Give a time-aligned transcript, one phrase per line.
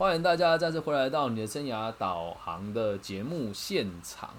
[0.00, 4.30] 欢迎大家再次回来到你的生涯导航的节目现场。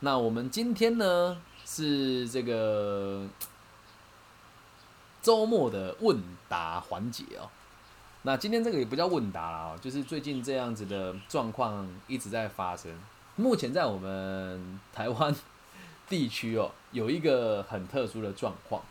[0.00, 3.26] 那我们今天呢是这个
[5.22, 7.48] 周末的问答环节哦。
[8.20, 12.92] 那今天这个也不叫问答啦，就是最近这样子的状况一直在发生。
[13.36, 15.34] 目前在我们台湾
[16.06, 18.82] 地区哦，有一个很特殊的状况。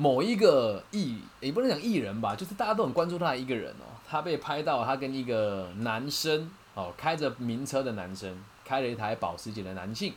[0.00, 3.98] 某一个艺也不能讲艺人吧，就是大家都很关注他的一个人哦。
[4.08, 10.14] 他被拍到他跟一个男生哦，开着名车的男生，开了一台保时捷的男性，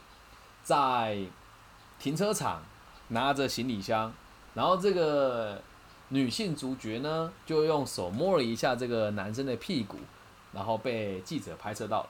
[0.63, 1.17] 在
[1.98, 2.62] 停车场
[3.08, 4.13] 拿着行李箱，
[4.53, 5.59] 然后这个
[6.09, 9.98] 女性主角呢，就用手摸了一下这个男生的屁股，
[10.53, 12.09] 然后被记者拍摄到了。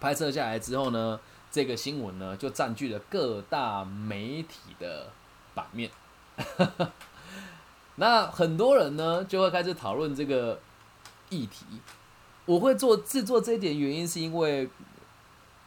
[0.00, 1.20] 拍摄下来之后呢，
[1.52, 5.12] 这个新闻呢就占据了各大媒体的
[5.54, 5.88] 版面。
[7.96, 10.60] 那很多人呢就会开始讨论这个
[11.30, 11.64] 议题。
[12.46, 14.68] 我会做制作这一点原因，是因为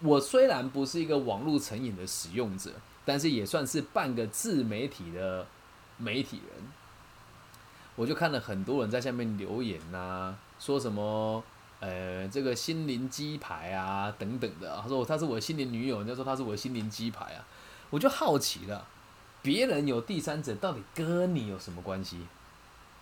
[0.01, 2.71] 我虽然不是一个网络成瘾的使用者，
[3.03, 5.47] 但是也算是半个自媒体的
[5.97, 6.63] 媒体人。
[7.95, 11.43] 我就看了很多人在下面留言呐，说什么
[11.79, 14.79] 呃这个心灵鸡排啊等等的。
[14.79, 17.41] 他说他是我的心灵女友，人家说他是我的心灵鸡排啊，
[17.89, 18.85] 我就好奇了。
[19.47, 22.17] 别人有第三者，到底跟你有什么关系？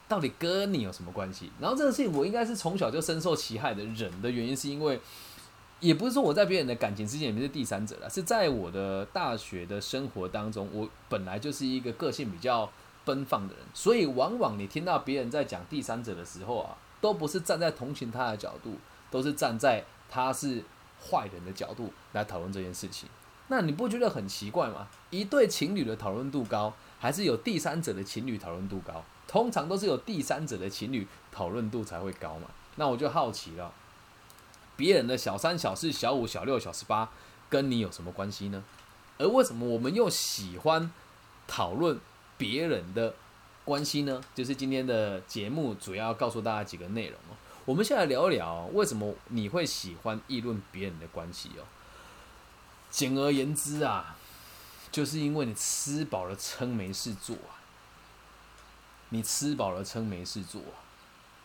[0.08, 1.52] 到底跟你有什么关系？
[1.60, 5.02] 然后这个事情，我应该是从小就深受其害的人的原因，是因为
[5.80, 12.72] 也不是说我在别人的感情之间里面是第三者了，是在我的大学的生活当中，我本来就是一个个性比较
[13.04, 18.76] 奔放的人，所以往往你听到别人在讲第三者的时候啊，都不是站在同情他的角度，
[19.10, 20.64] 都是站在他是
[21.10, 23.10] 坏人的角度来讨论这件事情。
[23.48, 24.88] 那你不觉得很奇怪吗？
[25.12, 29.04] 一对情侣的讨论度高，还是有第三者的情侣讨论度高？
[29.28, 32.48] 通常都是有第三者的情侣讨论度才会高嘛。
[32.76, 33.72] 那我就好奇了，
[34.76, 37.10] 别人的小三、小四、小五、小六、小十八，
[37.50, 38.64] 跟你有什么关系呢？
[39.18, 40.92] 而为什么我们又喜欢
[41.48, 42.00] 讨论
[42.38, 43.14] 别人的
[43.64, 44.22] 关系呢？
[44.34, 47.38] 就是今天的节目主要告诉大家几个内容哦。
[47.66, 51.64] 我们现在聊一聊，为什么你会喜欢议论别人的关系哦？
[52.96, 54.16] 简而言之啊，
[54.90, 57.60] 就是因为你吃饱了撑没事做啊，
[59.10, 60.80] 你吃饱了撑没事做啊。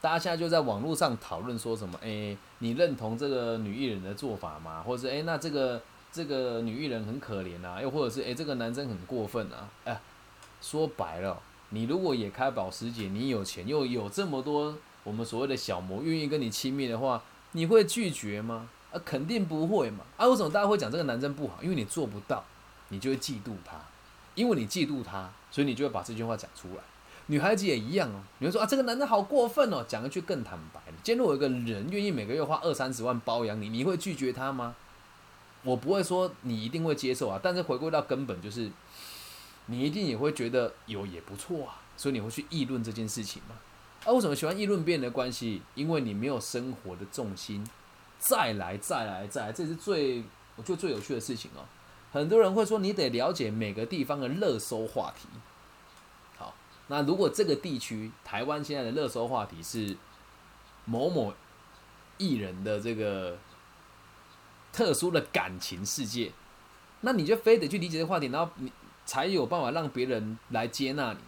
[0.00, 1.98] 大家现在就在网络上讨论说什么？
[2.04, 4.80] 哎，你认同这个女艺人的做法吗？
[4.86, 7.82] 或者是哎，那这个这个女艺人很可怜啊？
[7.82, 9.68] 又或者是哎，这个男生很过分啊？
[9.82, 10.00] 哎，
[10.62, 18.68] 说白了，你如果也开保时捷，你有钱又有这么多我们所谓的小模愿意跟你亲密的话，你会拒绝吗？
[18.92, 20.04] 啊，肯定不会嘛！
[20.16, 21.62] 啊，为什么大家会讲这个男生不好？
[21.62, 22.44] 因为你做不到，
[22.88, 23.76] 你就会嫉妒他。
[24.36, 26.82] 因为你嫉妒他，所以你就会把这句话讲出来。
[27.26, 30.92] 女孩子也一样哦，你会说啊，这个男生好过分哦，讲一句更坦白的。
[31.02, 34.74] 今天如果有个人愿意每个月花二三十万包养你，你会拒绝他吗？
[35.62, 38.70] 我不会说你一定会接受啊，但是回归到根本，就是
[39.66, 43.56] 你一定也会觉得有也不错啊，所以你会去议论这件事情嘛？
[44.04, 45.60] 啊，为什么喜欢议论别人的关系？
[45.74, 47.64] 因为你没有生活的重心。
[48.20, 50.22] 再来，再来，再来，这是最
[50.54, 51.64] 我觉得最有趣的事情哦。
[52.12, 55.26] 很多人会说，你得了解每个地方的热搜话题。
[56.36, 56.54] 好，
[56.88, 59.96] 那如果这个地区台湾现在的热搜话题是
[60.84, 61.32] 某某
[62.18, 63.38] 艺人的这个
[64.72, 66.32] 特殊的感情世界，
[67.00, 68.70] 那你就非得去理解这个话题，然后你
[69.06, 71.18] 才有办法让别人来接纳你。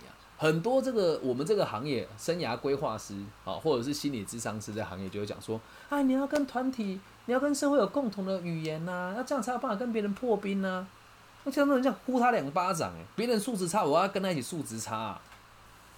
[0.42, 3.14] 很多这个我们这个行业生涯规划师
[3.44, 10.84] 啊，或者是心理智商师的行业，就会讲说，哎，你要跟团体，你要跟社会有共同的语言呐，那这样才有办法跟别人破冰呐。
[11.44, 15.16] 那像那种像呼他两巴掌，哎，别人素质差，我要跟他一起素质差，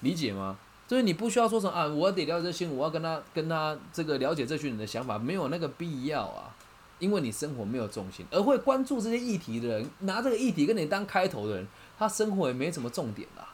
[0.00, 0.58] 理解吗？
[0.86, 6.54] 所以你不需要说什么啊，我得了解这些，我要跟他跟他这个了解这群人的想法，没有那个必要啊，
[6.98, 11.66] 因为你生活没有重心，而会关注这些议题的人，拿这个议题跟你当开头的人，
[11.98, 13.48] 他生活也没什么重点啦。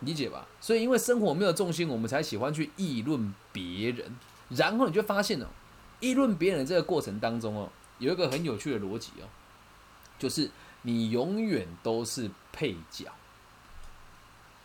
[0.00, 4.16] 理解吧，所以因为生活没有重心，我们才喜欢去议论别人。
[4.48, 5.46] 然后你就发现哦，
[6.00, 9.28] 议论别人这个过程当中哦，有一个很有趣的逻辑哦，
[10.18, 10.50] 就是
[10.82, 13.12] 你永远都是配角，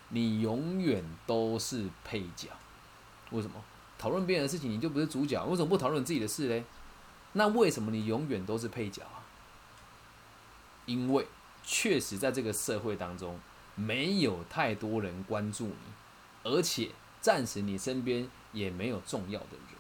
[0.10, 2.50] 你永远都是配角。
[3.32, 3.56] 为什么？
[3.98, 5.44] 讨论别人的事情，你就不是主角？
[5.46, 6.64] 为什么不讨论自己的事嘞？
[7.34, 9.28] 那为什么你永远都是配角啊？
[10.86, 11.28] 因为
[11.64, 13.38] 确实在这个社会当中。
[13.76, 15.74] 没有太多人关注你，
[16.44, 16.90] 而且
[17.22, 19.78] 暂时你身边也没有重要的人，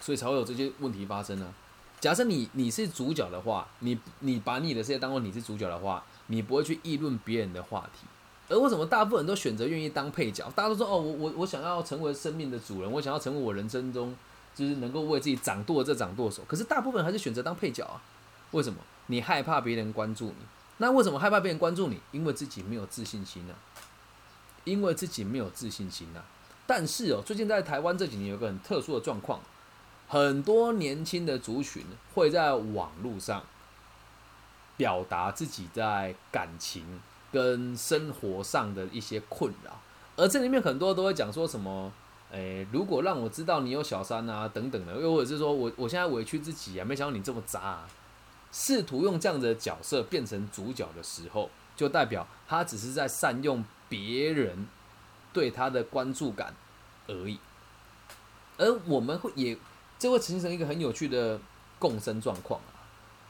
[0.00, 1.52] 所以才会有这些问题发生呢。
[2.00, 8.06] 假设你你是主角的话，你你把你的世界当做你是主角的话，你不会去议论别人的话题，
[8.48, 10.50] 而为什么大部分人都选择愿意当配角？
[10.56, 14.14] 大家都说哦，我我我想要成为生命的主人，我想要成为我人生中
[14.54, 16.42] 就是能够为自己掌舵这掌舵手。
[16.48, 18.02] 可是大部分还是选择当配角啊？
[18.50, 18.80] 为什么？
[19.06, 20.46] 你害怕别人关注你？
[20.82, 22.00] 那为什么害怕别人关注你？
[22.10, 23.54] 因为自己没有自信心啊！
[24.64, 26.24] 因为自己没有自信心啊！
[26.66, 29.38] 但是哦，最近在台湾这几年有个很特殊的状况，
[30.08, 31.84] 很多年轻的族群
[32.14, 33.44] 会在网络上
[34.76, 37.00] 表达自己在感情
[37.30, 39.80] 跟生活上的一些困扰，
[40.16, 41.92] 而这里面很多都会讲说什么，
[42.32, 47.78] 诶，如果让我知道你有小三啊等等的，又或者是说我我现在委屈自己啊，没想到你这么渣，
[48.52, 54.68] 试图用这样的角色变成主角的时候，就代表他只是在善用别人
[55.32, 56.54] 对他的关注感
[57.08, 57.38] 而已，
[58.58, 59.56] 而我们会也
[59.98, 61.40] 这会形成一个很有趣的
[61.78, 62.84] 共生状况啊！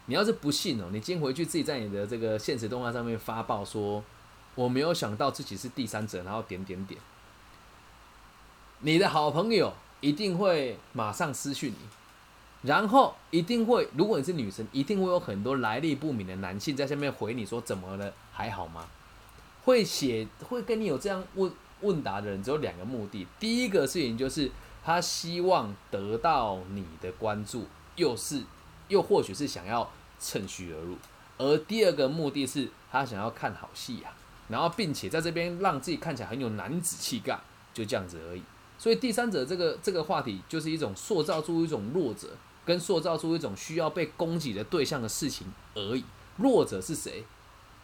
[0.06, 4.02] 你要是不信哦，你今天回去自己在你的这个现实动画上面发报说，
[4.56, 7.00] 我没有想到自己是第三者，然后点点点，
[8.80, 12.01] 你的好朋友一定会马上私讯你。
[12.62, 18.86] 然后一定会，如果你是女生，一定会有很多来历不明的男性在下面回你说怎么了，还好吗？
[19.64, 23.26] 会写会跟你有这样问问答的人，只有两个目的。
[23.40, 24.48] 第一个事情就是
[24.84, 27.66] 他希望得到你的关注，
[27.96, 28.42] 又是
[28.86, 30.94] 又或许是想要趁虚而入；
[31.38, 34.12] 而第二个目的是他想要看好戏呀，
[34.48, 37.40] 然后并且在这边让自己看起来很有男子气概，
[37.74, 38.42] 就这样子而已。
[38.78, 42.28] 所以第三者这个这个话题就是一种塑造出一种弱者。
[42.64, 46.04] 跟塑造出一种需要被攻击的对象的事情而已。
[46.36, 47.24] 弱者是谁？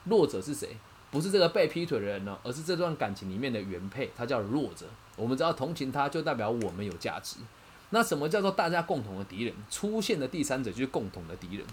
[0.04, 0.76] 弱者是谁？
[1.10, 4.86] 不是这个被劈腿的人呢，而是这段感情里面的原配，他叫弱者。
[5.16, 7.38] 我们只要同情他，就代表我们有价值。
[7.90, 9.54] 那什么叫做大家共同的敌人？
[9.70, 11.66] 出现的第三者就是共同的敌人。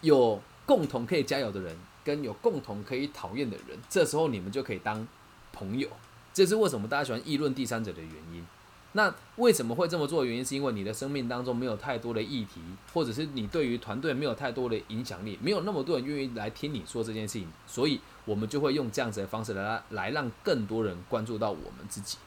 [0.00, 5.06] 有共同可以加油的人，跟有共同可以讨厌的人，这时候你们就可以当
[5.52, 5.88] 朋友。
[6.32, 8.46] 这是为什么大家喜欢议论第三者的原因。
[8.94, 12.60] 那为什么会这么做的原因，是因为你的生命当中没有太多的议题，
[12.92, 22.18] 或者是你对于团队没有太多的影响力，没有那么多人愿意来听你说这件事情，所以我们就会用这样子的方式来来让更多人关注到我们自己。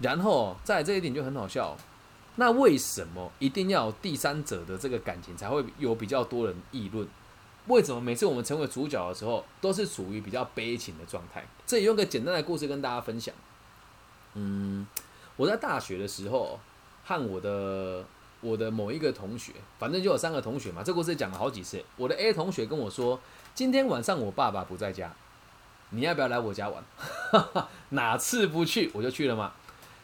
[0.00, 1.76] 然后在这一点就很好笑，
[2.36, 7.06] 那为什么一定要有第三者的这个感情才会有比较多人议论？
[7.66, 11.44] 为什么每次我们成为主角的时候都是属于比较悲情的状态？
[11.66, 13.34] 这里用个简单的故事跟大家分享，
[14.32, 14.86] 嗯。
[15.38, 16.58] 我在大学的时候，
[17.04, 18.04] 和我的
[18.40, 20.82] 我的某一个同学，反正就有三个同学嘛。
[20.82, 21.80] 这故事讲了好几次。
[21.96, 23.20] 我的 A 同学跟我说，
[23.54, 25.12] 今天晚上我爸爸不在家，
[25.90, 26.82] 你要不要来我家玩？
[27.90, 29.52] 哪次不去我就去了嘛。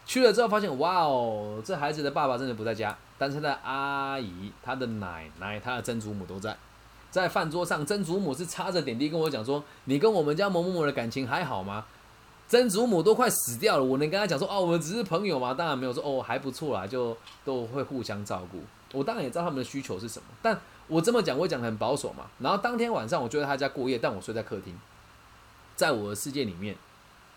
[0.07, 6.57] 去了之后发现，哇哦，这孩子的爸爸真的不在家，但是他的阿姨、他的奶奶、他的曾祖母都在。
[7.11, 11.87] 在饭桌上，曾祖母是插着点滴跟我讲说：“你跟我们家某某某的感情还好吗？”
[12.46, 15.55] 曾祖母都快死掉了，我能跟他讲说哦，我们只是朋友吗？
[15.55, 18.62] 当然没有说哦，还不错啦，就都会互相照顾。
[18.93, 22.26] 我当然也知道他们的需求是什么，但我这么讲，我讲的很保守嘛。
[22.38, 24.79] 然后当天晚上，我就在他家过夜，但我睡在客厅。
[25.75, 26.76] 在我的世界里面，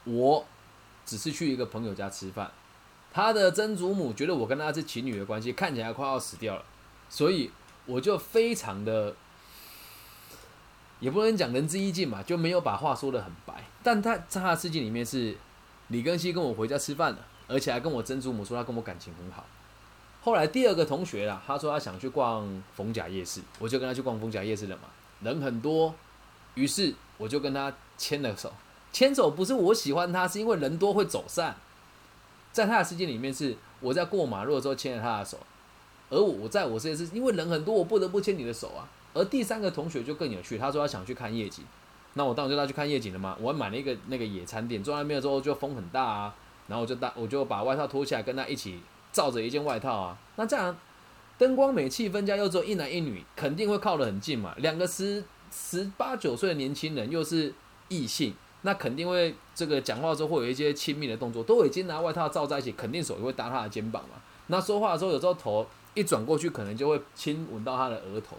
[0.04, 0.46] 我
[1.06, 2.52] 只是去一个朋友家吃饭。
[3.14, 6.64] 他的曾祖母觉得我跟他是情侣的关系，看起来快要死掉了，
[7.10, 7.50] 所以
[7.86, 9.16] 我就非常的。
[11.00, 13.64] 也不能讲仁至义尽嘛，就没有把话说的很白。
[13.84, 15.36] 但他在他的世界里面是
[15.90, 19.46] 李根熙跟我回家吃饭了，而且还跟我曾祖母说他跟我感情很好。
[20.22, 24.84] 后来第二个同学啦，他说他想去逛逢甲夜市，我就跟他去逛逢甲夜市了嘛，
[25.22, 25.94] 人很多，
[26.56, 28.52] 于是我就跟他牵了手。
[28.92, 31.56] 牵手不是我喜欢他，是因为人多会走散。
[32.52, 35.38] 在他的世界里面是我在过马路的时候牵了他的手，
[36.10, 38.90] 而我在我世界是因为人很多，我不得不牵你的手啊。
[39.14, 41.64] 而第三个同学就更有趣，他说他想去看夜景，
[42.14, 43.36] 那我当然就带去看夜景了嘛。
[43.40, 46.36] 我买了一个那个野餐垫，坐在那边之后就风很大啊，
[46.68, 48.80] 然后我就带我就把外套脱下来跟他一起
[49.12, 50.18] 罩着一件外套啊。
[50.36, 50.76] 那这样
[51.38, 54.54] 灯光美、气氛佳，又只有一男一女，肯定会靠得很近嘛。
[54.58, 57.54] 两个十十八九岁的年轻人，又是
[57.90, 64.22] 异性，那肯定会这个讲话的时候会有一些亲密的动作，都已经拿外套罩在一起，肯定手也会搭他的肩膀嘛。
[64.48, 68.38] 那说话的时候，有时候头一转过去，可能就会亲吻到他的额头。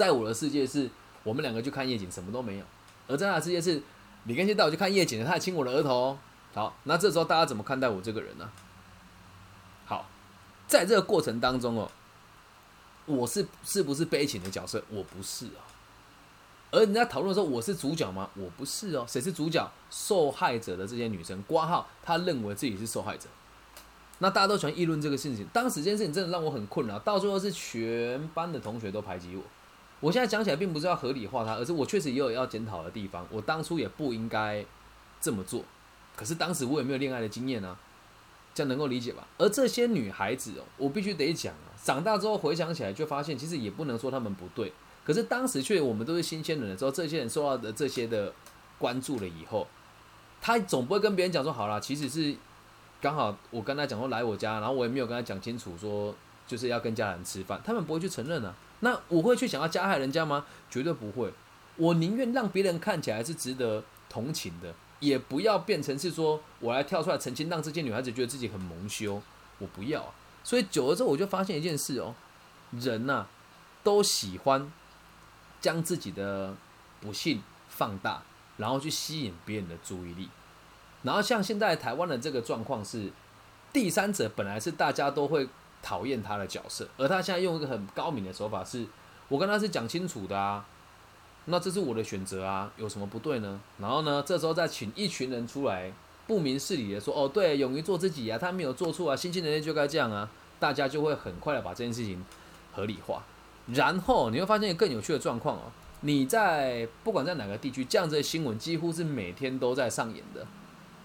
[0.00, 0.88] 在我的世界是，
[1.22, 2.64] 我们两个去看夜景，什么都没有；
[3.06, 3.82] 而在他的世界是，
[4.24, 6.16] 李根先带我去看夜景他还亲我的额头。
[6.54, 8.50] 好，那这时候大家怎么看待我这个人呢？
[9.84, 10.08] 好，
[10.66, 11.90] 在这个过程当中哦，
[13.04, 14.82] 我是是不是悲情的角色？
[14.88, 15.60] 我不是哦。
[16.70, 18.30] 而人家讨论说我是主角吗？
[18.36, 19.04] 我不是哦。
[19.06, 19.70] 谁是主角？
[19.90, 23.28] 受害者的这些女生，挂号，她认为自己是受害者。
[24.20, 25.46] 那大家都喜欢议论这个事情。
[25.52, 29.42] 当时这件事情真的让我很困扰，到最后是全班的同学都排挤我。
[30.00, 33.26] 我现在讲起来并不是要合理化它，而是我确实也有要检讨的地方。
[33.30, 34.64] 我当初也不应该
[35.20, 35.62] 这么做，
[36.16, 37.76] 可是当时我也没有恋爱的经验啊，
[38.54, 39.26] 这样能够理解吧？
[39.36, 44.72] 而这些女孩子哦，我必须得讲啊，长大之后回想起来，就发现其实也不能说她们不对，
[45.04, 48.32] 可是当时却我们都是新鲜人的时候，这些人受到的这些的
[48.78, 49.66] 关注了以后，
[50.40, 52.34] 他总不会跟别人讲说好啦，其实是
[53.02, 56.14] 刚好我跟他讲说来我家，然后我也没有跟他讲清楚说
[56.46, 58.54] 就是要跟家人吃饭，他们不会去承认啊。
[58.80, 60.46] 那我会去想要加害人家吗？
[60.70, 61.32] 绝对不会。
[61.76, 69.22] 我宁愿让别人看起来是值得同情的，也不要变成是说我来跳出来澄清，让这些女孩子觉得自己很蒙羞。
[69.58, 70.14] 我不要啊。
[70.42, 72.14] 所以久了之后，我就发现一件事哦，
[72.72, 73.26] 人呐
[73.82, 74.70] 都喜欢
[75.60, 76.54] 将自己的
[77.00, 78.22] 不幸放大，
[78.56, 80.28] 然后去吸引别人的注意力。
[81.02, 83.10] 然后像现在台湾的这个状况是，
[83.72, 85.48] 第三者本来是大家都会。
[85.82, 88.86] 讨厌他的角色，而他现在用一个很高明的手法，是
[89.28, 90.64] 我跟他是讲清楚的啊，
[91.46, 93.60] 那这是我的选择啊，有什么不对呢？
[93.78, 95.92] 然后呢，这时候再请一群人出来
[96.26, 102.24] 不明事理的说，哦，对，勇于做自己啊，他没有做错啊，新兴人类就该这样啊，大家就会很快的把这件事情
[102.72, 103.22] 合理化，
[103.66, 105.62] 然后你会发现更有趣的状况哦，
[106.02, 110.46] 你在不管在哪个地区，这样子的新闻几乎是每天都在上演的。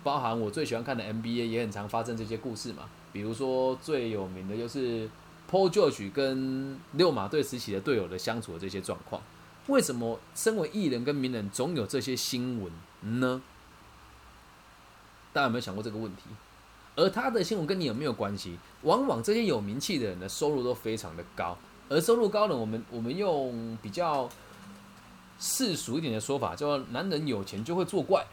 [0.05, 5.09] 包含我最喜欢看的 NBA 也很常发生这些故事嘛，比如说最有名的就是
[5.49, 9.19] Paul George 跟六马队时期的队友的相处的这些状况。
[9.65, 13.41] 为什么身为艺人跟名人总有这些新闻呢？
[15.33, 16.21] 大家有没有想过这个问题？
[16.95, 18.59] 而他的新闻跟你有没有关系？
[18.83, 21.57] 往往这些有名气的人的收入都非常的高，
[21.89, 24.29] 而收入高呢，我们我们用比较
[25.39, 28.23] 世俗一点的说法，叫男人有钱就会作怪。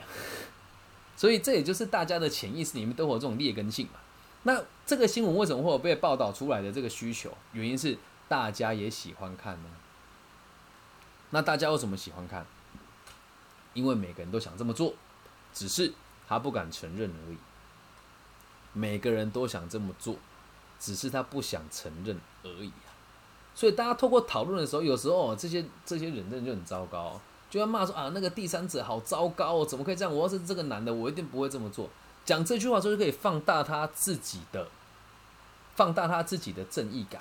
[1.23, 4.01] 所以这也就是大家的潜意识里面都有这种劣根性嘛。
[4.43, 7.33] 那这个新闻为什么会有被报道出来的这个需求？
[7.53, 7.97] 原因是
[8.29, 9.71] 大家也喜欢看呢。
[11.31, 12.45] 那大家为什么喜欢看？
[13.73, 14.95] 因为每个人都想这么做，
[15.55, 15.93] 只是
[16.27, 17.37] 他不敢承认而已。
[18.73, 20.17] 每个人都想这么做，
[20.81, 22.91] 只是他不想承认而已啊。
[23.55, 27.21] 所以大家透过讨论的时候，有时候这些这些人真的就很糟糕。
[27.53, 30.17] 就要骂说啊，那个第三者好糟糕哦，怎么可以这样？
[30.17, 31.91] 我要是这个男的，我一定不会这么做。
[32.25, 34.69] 讲这句话，就可以放大他自己的，
[35.75, 37.21] 放大他自己的正义感，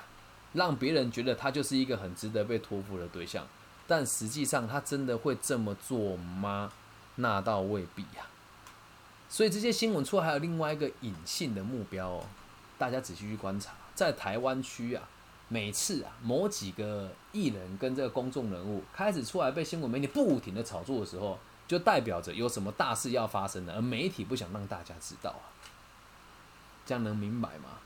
[0.54, 3.46] 让别人觉得他就是一个很值得被托付的对象。
[3.86, 6.72] 但实际上，他真的会这么做吗？
[7.16, 8.24] 那倒未必呀。
[9.28, 12.24] 所以这些新闻出来，还有另外一个隐性的目标哦。
[12.78, 15.06] 大家仔细去观察，在台湾区啊。
[15.52, 25.52] 每次啊，某几个艺人跟这个公众人物开始出来被新闻媒体不停的炒作的时候，就代表着有什么大事要发生了，而媒体不想让大家知道啊。
[26.86, 27.80] 这样能明白吗？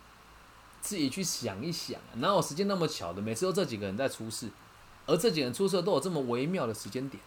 [0.80, 3.20] 自己去想一想啊，哪有时间那么巧的？
[3.20, 4.48] 每次都这几个人在出事，
[5.06, 7.20] 而这几个人出事都有这么微妙的时间点，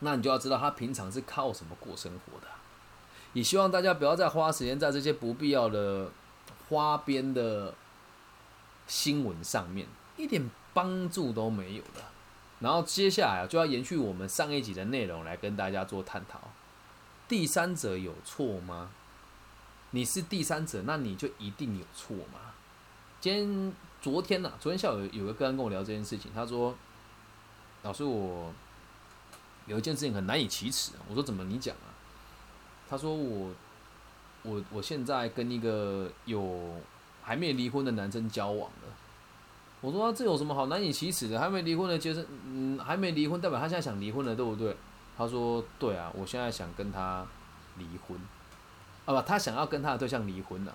[0.00, 2.48] 那你就要知道他平常是靠什么过生活的。
[3.34, 6.10] 也希望大家不要再花时间在这些不必要的
[6.68, 7.72] 花边的。
[8.88, 12.02] 新闻上面一点帮助都没有的，
[12.58, 16.40] 然后接下来啊就要延续我们上一集的内容来跟大家做探讨。
[17.28, 18.90] 第三者有错吗？
[19.90, 22.54] 你是第三者，那你就一定有错吗？
[23.20, 24.52] 今天、昨天呢？
[24.58, 26.74] 昨天下午有个个人跟我聊这件事情，他说
[27.82, 28.52] ：“老师，我
[29.66, 31.44] 有一件事情很难以启齿。”我说：“怎么？
[31.44, 31.92] 你讲啊？”
[32.88, 33.52] 他说：“我、
[34.42, 36.80] 我、我现在跟一个有……”
[37.28, 38.88] 还没离婚的男生交往了，
[39.82, 41.38] 我说这有什么好难以启齿的？
[41.38, 44.74] 还没离婚的，就是嗯，还没离婚代表他现在想离婚了，对不对？
[45.14, 47.26] 他说对啊，我现在想跟他
[47.76, 48.18] 离婚，
[49.04, 50.74] 啊不，他想要跟他的对象离婚了。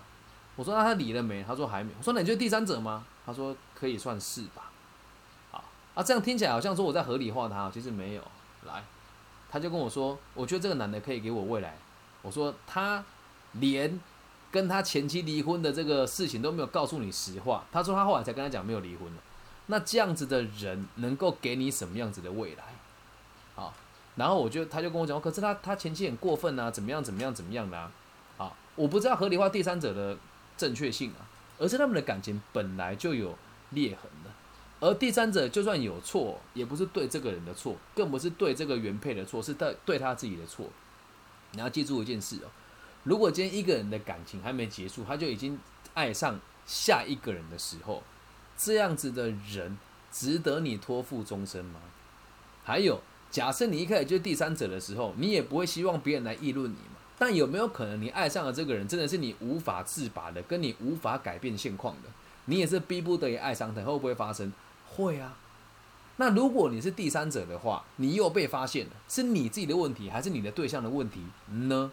[0.54, 1.42] 我说那他离了没？
[1.42, 1.90] 他说还没。
[1.98, 3.04] 我说那你就是第三者吗？
[3.26, 4.70] 他说可以算是吧。
[5.50, 8.22] 好啊，这样听起来好像说我在合理化他，其实没有。
[8.64, 8.84] 来，
[9.50, 11.76] 他就跟我说，我觉得这个男的可以给我未来。
[12.22, 13.04] 我说他
[13.54, 13.98] 连。
[14.54, 17.64] 跟他前妻离婚的这个事情都没有告诉你实话。
[17.72, 19.20] 他说他后来才跟他讲没有离婚了。
[19.66, 22.62] 那这样子的人能够给你什么样子的未来？
[23.56, 23.74] 好，
[24.14, 27.90] 然后我就他就跟我讲，可是他他前妻很过分啊，怎么样怎么样怎么样的啊？
[28.36, 30.16] 好，我不知道合理化第三者的
[30.56, 31.26] 正确性啊，
[31.58, 33.36] 而是他们的感情本来就有
[33.70, 34.30] 裂痕的。
[34.78, 40.68] 而第三者就算有错，也不是对这个人的错，更不是对这个原配的错，是对对他自己的错。
[41.52, 42.48] 你要记住一件事哦。
[43.04, 45.58] 如果今天一个人的感情还没结束，他就已经
[45.94, 48.02] 爱上下一个人的时候，
[48.56, 49.78] 这样子的人
[50.10, 51.80] 值得你托付终身吗？
[52.64, 56.96] 还有，假设你一开始就是第三者的时候，你也不会希望别人来议论你嘛？
[57.18, 62.08] 但有没有可能你爱上了这个人，真的是你无法自拔的，跟你无法改变现况的，
[62.46, 64.52] 你也是逼不得已爱上他，会不会发生？
[64.88, 65.36] 会啊，
[66.16, 71.20] 那如果你是第三者的话，你又被发现了，是你自己的问题，还是你的对象的问题
[71.50, 71.92] 呢？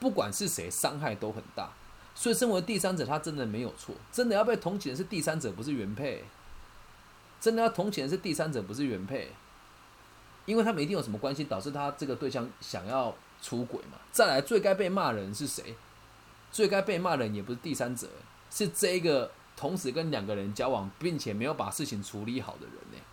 [0.00, 1.70] 不管是谁，伤害都很大。
[2.14, 3.94] 所以，身为第三者，他真的没有错。
[4.10, 6.24] 真的要被同情的是第三者，不是原配。
[7.40, 9.30] 真的要同情的是第三者，不是原配。
[10.44, 13.98] 因为他们一定有什么关系，导致他这个对象想要出轨嘛？
[14.10, 15.76] 再来，最该被骂人是谁？
[16.50, 18.08] 最该被骂人也不是第三者，
[18.50, 23.04] 是这一个同时跟两个人交往，并且没有把事情处理好的人呢？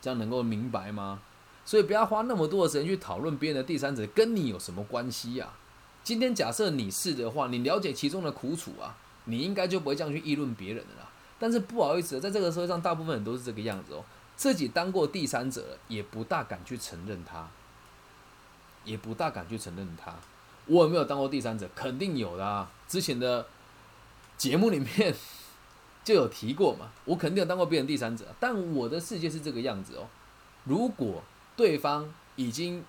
[0.00, 1.22] 这样能够明白吗？
[1.64, 5.48] 所以不要花那么多的时间去讨论别人的第三者跟你有什么关系呀？
[6.04, 11.08] 今天假设你是的话，你了解其中的苦楚啊，你应该就不会这样去议论别人的啦。
[11.38, 14.04] 但是不好意思，在这个社会上，大部分人都是这个样子哦。
[14.34, 17.48] 自己当过第三者，也不大敢去承认他，
[18.84, 20.12] 也不大敢去承认他。
[20.66, 21.68] 我有没有当过第三者？
[21.74, 22.70] 肯定有的啊。
[22.88, 23.46] 之前的
[24.36, 25.14] 节目里面
[26.02, 26.90] 就有提过嘛。
[27.04, 30.08] 我肯定有当过别人第三者，但我的世界是这个样子哦。
[30.64, 31.22] 如果
[31.56, 32.84] 对方已经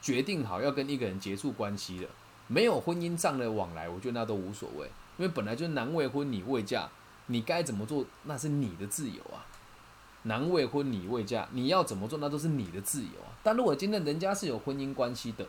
[0.00, 2.08] 决定好要跟一个人结束关系了，
[2.46, 4.86] 没有婚姻上的往来，我觉得那都无所谓，
[5.18, 6.88] 因为本来就男未婚女未嫁，
[7.26, 9.44] 你该怎么做那是你的自由啊。
[10.22, 13.30] 男未婚女未嫁，你要怎么做那都是你的自由啊。
[13.42, 15.46] 但如果今天人家是有婚姻关系的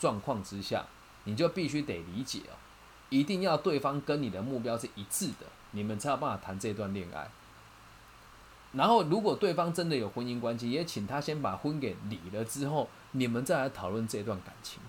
[0.00, 0.84] 状况之下，
[1.24, 2.58] 你就必须得理解哦，
[3.08, 7.30] 一定要对方跟你的目标是一致的，你们才有办法谈这段恋爱。
[8.74, 14.80] 然后，如果对方真的有婚姻关系，也请他先把婚给离了之后，你们再来讨论这段感情。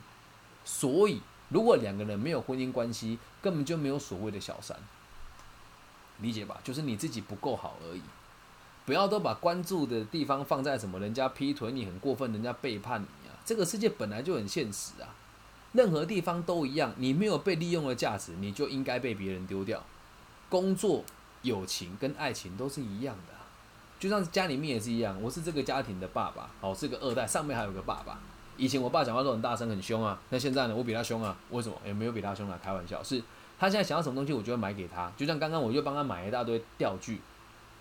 [0.63, 4.75] 所以，如果两个人没有婚姻关系，根本就没有所谓的小三，
[6.20, 6.60] 理解吧？
[6.63, 8.01] 就是你自己不够好而已。
[8.86, 13.34] 不要都把关注的地方放在什么人家劈腿你很过分，人家背叛你啊！
[13.46, 15.13] 这个世界本来就很现实啊，
[15.74, 16.94] 任何地方都一样。
[16.98, 19.84] 你没有被利用的价值，你就应该被别人丢掉。
[20.50, 21.04] 工作、
[21.42, 23.34] 友情跟爱情都是一样的，
[24.00, 25.22] 就像家里面也是一样。
[25.22, 28.20] 我是这个家庭的爸爸，好是个二代，上面还有个爸爸。
[28.58, 31.36] 以前我爸讲话都很大声、很凶啊，那现在呢，我比他凶啊？
[31.50, 31.75] 为什么？
[31.86, 33.04] 也没有比他凶啊，开玩笑。
[33.04, 33.22] 是
[33.60, 35.12] 他现在想要什么东西，我就会买给他。
[35.18, 37.20] 就像刚刚，我就帮他买一大堆钓具。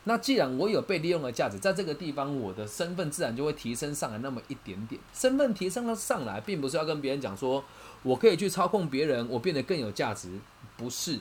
[0.07, 5.01] 那既然我有被利用的价值，在这个地方，我的身份自然就会提升上来那么一点点。
[5.15, 7.65] 身份提升了上来，并不是要跟别人讲说
[8.03, 10.39] 我可以去操控别人，我变得更有价值，
[10.77, 11.21] 不是，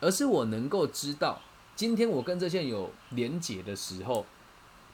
[0.00, 1.40] 而是我能够知道，
[1.76, 4.26] 今天我跟这些人有连结的时候，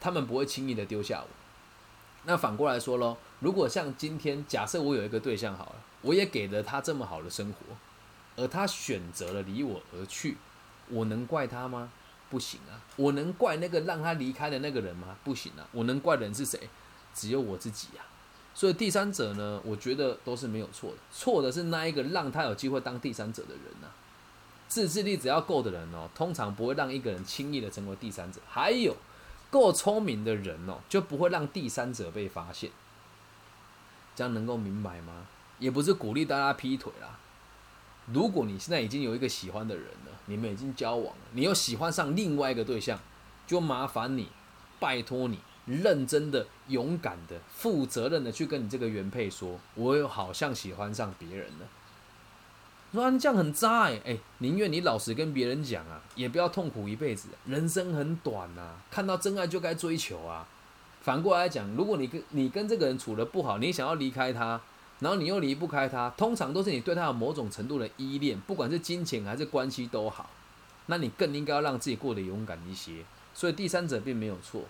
[0.01, 1.29] 他们不会轻易的丢下我。
[2.25, 7.77] 那反过来说喽，如果像今天，假设我有一个对象好了，我也给了他这么好的生活，
[8.37, 10.37] 而他选择了离我而去，
[10.89, 11.91] 我能怪他吗？
[12.29, 12.79] 不行啊！
[12.95, 15.17] 我能怪那个让他离开的那个人吗？
[15.25, 15.67] 不行啊！
[15.73, 16.69] 我能怪的人是谁？
[17.13, 18.05] 只有我自己呀。
[18.55, 20.97] 所以第三者呢，我觉得都是没有错的。
[21.11, 23.89] 错的是那一个让他有机会当第三者的人呐。
[24.69, 28.41] 自制力只要够的人哦，通常不会让一个人轻易的成为第三者。
[28.49, 28.95] 还有
[29.51, 32.71] 够聪明的人哦，就不会让第三者被发现。
[34.15, 35.27] 这样能够明白吗？
[35.59, 37.19] 也不是鼓励大家劈腿啦。
[38.07, 42.99] 如果你现在已经有一个喜欢的人了，你们已经交往了，你又喜欢上另外一个对象，
[43.47, 44.29] 就麻烦你，
[44.79, 51.69] 拜托你，认真的、勇敢的、负责任的去跟你这个原配说，我有好像喜欢上别人了。
[52.93, 57.29] 说你这样很渣哎，哎，宁愿你老实跟别人讲啊，也不要痛苦一辈子。
[57.47, 60.47] 人生很短呐，看到真爱就该追求啊。
[61.03, 64.61] 反过来讲，如果你跟你跟这个人处的不好，你想要离开他。
[64.99, 70.29] 然后你又离不开他，通常都是你对他有某种程度的依恋，不管是金钱还是关系都好，
[70.87, 73.03] 那你更应该要让自己过得勇敢一些。
[73.33, 74.65] 所以第三者并没有错，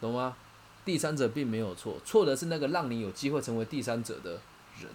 [0.00, 0.36] 懂吗？
[0.84, 4.38] 第三者并没有错，错的是那个让你有机会成为第三者的
[4.80, 4.88] 人。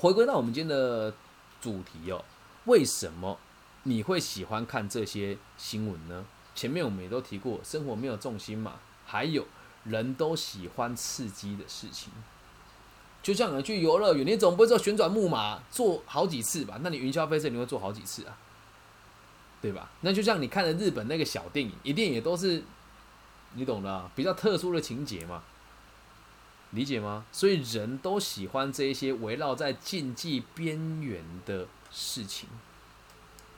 [0.00, 1.12] 回归到我们今天的
[1.60, 2.24] 主题哦，
[2.64, 3.38] 为什么
[3.82, 6.24] 你会喜欢看这些新闻呢？
[6.54, 9.46] 前面我们也都提过，生活没有重心嘛，还有
[9.84, 12.10] 人都喜欢刺激的事情。
[13.22, 16.78] 就像你去游乐园，你总不会坐旋转木马坐好几次吧？
[16.82, 18.38] 那你云霄飞车你会坐好几次啊？
[19.60, 19.90] 对吧？
[20.00, 22.62] 那就像你看的日本那个小电影，一定也都是
[23.52, 25.42] 你懂的，比较特殊的情节嘛，
[26.72, 27.24] 理解吗？
[27.32, 32.48] 所以人都喜欢这一些围绕在禁忌边缘的事情。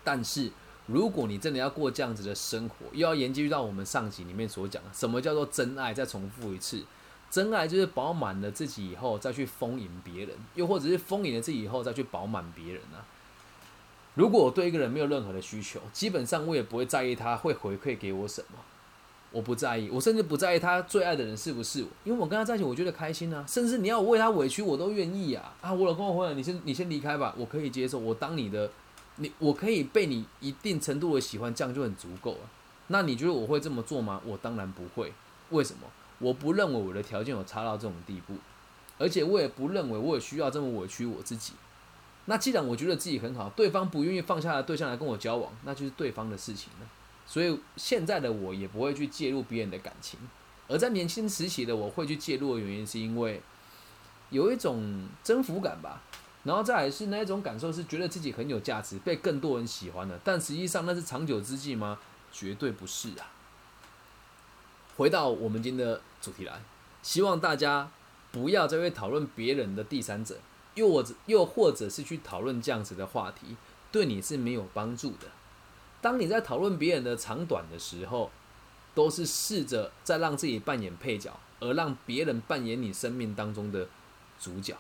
[0.05, 0.51] 但是
[0.87, 6.85] 如果你真的要过这样子的生活，又要研究到我们上集里面所讲的什么叫做真爱，再重复一次。
[7.31, 13.01] 真爱就是饱满了自己以后再去丰盈别人，又或者是丰盈了自己以后再去饱满别人啊。
[14.15, 18.59] 如果我对一个人没有任何的需求，基本上我也不会在意他会回馈给我什么，
[19.33, 23.45] 我不在意，我甚至不在意他最爱的人是不是我，因为我跟他在一起，我觉得开心啊。
[23.49, 25.55] 甚至你要我为他委屈，我都愿意啊。
[25.61, 28.71] 啊，我老公我回来，你先你先离开吧，我可以接受，我当你的，
[29.17, 32.41] 你我可以被你一定程度的喜欢，这样就很足够了。
[32.89, 34.21] 那你觉得我会这么做吗？
[34.27, 35.13] 我当然不会。
[35.51, 35.89] 为什么？
[36.19, 38.35] 我不认为我的条件有差到这种地步，
[38.99, 41.55] 而且我也不认为我也需要这么委屈我自己。
[42.27, 46.87] 那既然我觉得自己很好，对方不愿意放下的对象来跟我交往，那就是对方的事情了。
[47.33, 50.21] 所以现在的我也不会去介入别人的感情，
[50.69, 53.41] 而在年轻时期的我会去介入的原因，是因为
[54.29, 56.03] 有一种征服感吧。
[56.45, 60.21] 然后再来是那一种感受，是觉得自己很有价值，被更多人喜欢的。
[60.23, 61.99] 但实际上那是长久之计吗？
[62.31, 63.33] 绝对不是啊。
[64.99, 66.61] 回到我们今天的主题来，
[67.03, 67.91] 希望大家
[68.31, 70.37] 不要再去讨论别人的第三者，
[70.75, 73.57] 又或者又或者是去讨论这样子的话题，
[73.91, 75.29] 对你是没有帮助的。
[76.03, 78.31] 当你在讨论别人的长短的时候，
[78.95, 83.89] 都是试着在让自己扮演配角，而让别人扮演你生命当中的
[84.39, 84.77] 主角。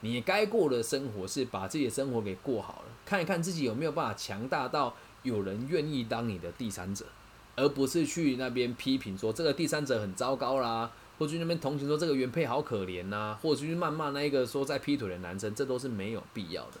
[0.00, 7.04] 你该过的生活是把自己的生活给过好了，看一看自己有没有办法强大到有人愿意当你的第三者，
[7.56, 16.78] 而不是去那边批评说这个第三者很糟糕啦，或者去那边同情说这个原配好可怜呐，或者去谩骂那一个说在劈腿的男生，这都是没有必要的。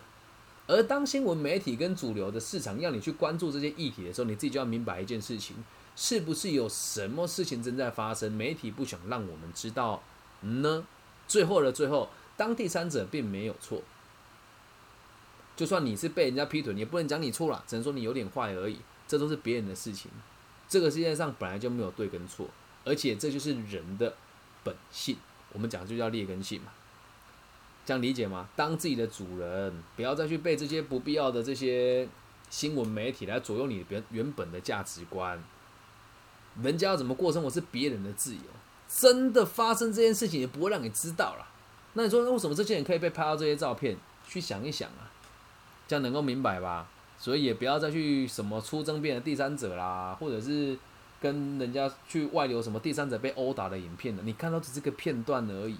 [0.66, 5.56] 而当新闻媒体跟主流的市场要你去关注这些议题的时候，你自己就要明白一件事情：
[5.96, 8.30] 是不是有什么事情正在发生？
[8.32, 10.02] 媒体不想让我们知道
[10.42, 10.86] 呢？
[11.26, 12.08] 最后的最后。
[12.36, 13.82] 当第三者并没有错，
[15.54, 18.78] 就算你是被人家劈腿，也不能讲你错了，只能说你有点坏而已。
[19.06, 20.10] 这都是别人的事情。
[20.66, 22.46] 这个世界上本来就没有对跟错，
[22.82, 24.14] 而且这就是人的
[24.64, 25.18] 本性。
[25.52, 26.72] 我们讲就叫劣根性嘛，
[27.86, 28.48] 这样理解吗？
[28.54, 32.08] 当自己的主人，不要再去被这些不必要的这些
[32.48, 35.42] 新闻媒体来左右你原原本的价值观。
[36.62, 38.42] 人家要怎么过生活是别人的自由，
[38.88, 41.46] 真的发生这件事情也不会让你知道了。
[41.94, 43.96] 那你说，为什么这些人可以被拍到这些照片？
[44.28, 45.10] 去想一想啊，
[45.88, 46.86] 这样能够明白吧？
[47.18, 50.78] 所以也不要再去什么出征变的第三者啦，或者是
[51.20, 55.78] 跟人家去外流什么第三者被殴打的影片了，你看到只是个片段而已。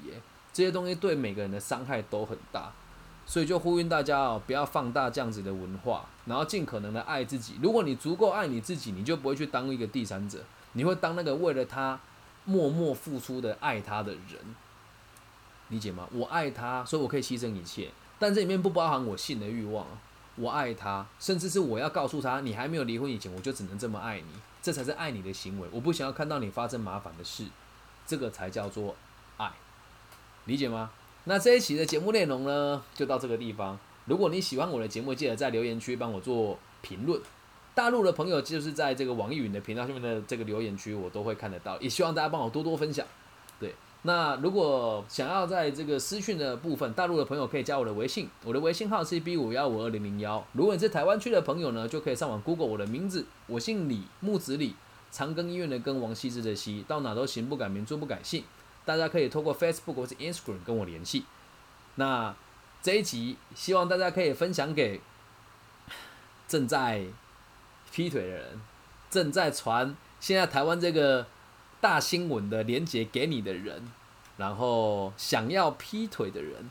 [0.52, 2.72] 这些东西对每个人的伤害都很大，
[3.26, 7.54] 所以就呼吁大家哦，不要放大这样子的文化，然后尽可能的爱自己。
[7.62, 12.00] 如果你足够爱你自己，你就不会去当一个第三者，你会当那个为了他
[12.44, 14.56] 默默付出的爱他的人。
[15.68, 16.08] 理解吗？
[16.12, 19.86] 我爱他，所以我可以牺牲一切，但这里面不包含我性的欲望。
[20.34, 24.26] 我爱他，甚至是我要告诉他，你还没有离婚以前，我就只能这么爱你，
[24.60, 25.68] 这才是爱你的行为。
[25.70, 27.44] 我不想要看到你发生麻烦的事，
[28.06, 28.96] 这个才叫做
[29.36, 29.52] 爱。
[30.50, 30.90] 理解吗？
[31.26, 33.78] 那这一期的节目内容呢，就到这个地方。
[34.06, 37.20] 如果你喜欢我的节目，记得在留言区帮我做评论。
[37.72, 41.78] 大陆的朋友就是在这个网易云的频道下面的这个留言区，我都会看得到。
[41.78, 43.06] 也希望大家帮我多多分享。
[43.60, 43.72] 对。
[44.02, 50.44] 那如果想要在这个私讯的部分，大陆的朋友可以加我的微信，我的微信号是 B 五幺五二零零幺。
[50.54, 54.74] 如果你是台湾区的朋友呢，就可以上网 Google 我的名字，我姓李，木子李，
[55.12, 58.42] 长庚医院的庚，王羲之的羲，到哪都行不改名，坐不改姓。
[58.84, 61.24] 大家可以透过 Facebook 或者 Instagram 跟我联系。
[61.96, 62.34] 那
[62.82, 65.00] 这一集希望大家可以分享给
[66.48, 67.04] 正在
[67.92, 68.60] 劈腿的人，
[69.10, 71.26] 正在传现在台湾这个。
[71.82, 73.90] 大新闻的连接给你的人，
[74.36, 76.70] 然后想要劈腿的人，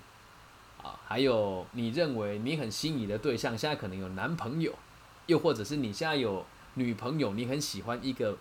[0.83, 4.77] 啊，还有你认为你很心仪的对象，现在可能有男朋友，
[5.25, 6.45] 又或者是你现在有
[6.75, 8.37] 女朋友，你很喜欢一个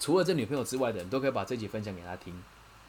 [0.00, 2.34] 除了这女朋友之外的人，都可以把这集分享给他听，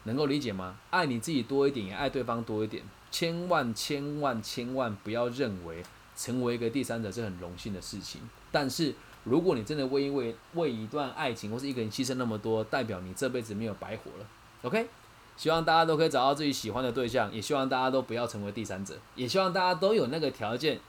[0.04, 0.76] 能够理解吗？
[0.90, 5.82] 爱你自己多一点，也爱对方多一点，千万千万千万不要认为
[6.16, 8.94] 成为一个第三者是很荣幸的事情，但是。
[9.24, 14.26] 如果你真的为因为为一段爱情或是一个人牺牲那么多，代表你这辈子没有白活了。
[14.62, 14.88] OK，
[15.36, 20.80] 希望大家都可以找到自己喜欢的对象，也希望大家都不要成为第三者，也希望大家都有那个条件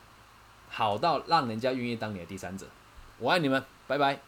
[0.69, 2.65] 好到让人家愿意当你的第三者。
[3.19, 4.21] 我爱你们，拜拜。